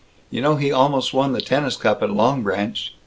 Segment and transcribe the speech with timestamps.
[0.31, 2.91] You know, he almost won the tennis cup at Long Branch."